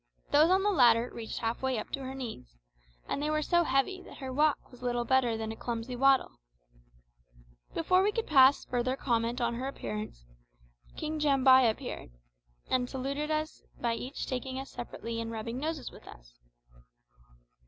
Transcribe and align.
Those 0.31 0.49
on 0.49 0.63
the 0.63 0.71
latter 0.71 1.11
reached 1.13 1.37
half 1.37 1.61
way 1.61 1.77
up 1.77 1.91
to 1.91 1.99
her 1.99 2.15
knees, 2.15 2.57
and 3.07 3.21
they 3.21 3.29
were 3.29 3.43
so 3.43 3.61
heavy 3.63 4.01
that 4.01 4.17
her 4.17 4.33
walk 4.33 4.71
was 4.71 4.81
little 4.81 5.05
better 5.05 5.37
than 5.37 5.51
a 5.51 5.55
clumsy 5.55 5.95
waddle. 5.95 6.39
Before 7.75 8.01
we 8.01 8.11
could 8.11 8.25
pass 8.25 8.65
further 8.65 8.95
comment 8.95 9.39
on 9.39 9.53
her 9.53 9.67
appearance, 9.67 10.25
King 10.97 11.19
Jambai 11.19 11.65
entered, 11.65 12.09
and 12.67 12.89
saluted 12.89 13.29
us 13.29 13.61
by 13.79 13.95
taking 14.25 14.57
us 14.57 14.71
each 14.71 14.75
separately 14.75 15.21
and 15.21 15.29
rubbing 15.29 15.59
noses 15.59 15.91
with 15.91 16.07
us. 16.07 16.33